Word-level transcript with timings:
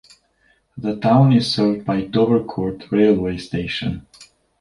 The 0.77 0.95
town 0.95 1.31
is 1.31 1.53
served 1.53 1.85
by 1.85 2.01
Dovercourt 2.07 2.91
railway 2.91 3.37
station. 3.37 4.07